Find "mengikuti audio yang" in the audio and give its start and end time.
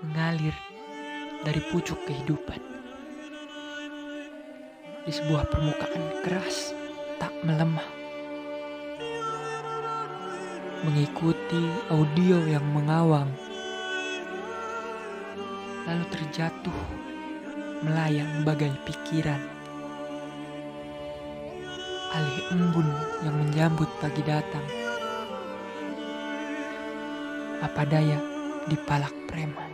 10.88-12.64